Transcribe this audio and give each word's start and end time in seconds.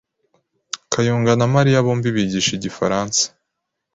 Kayonga 0.93 1.31
na 1.39 1.45
Mariya 1.55 1.85
bombi 1.85 2.09
bigisha 2.15 2.51
igifaransa. 2.57 3.23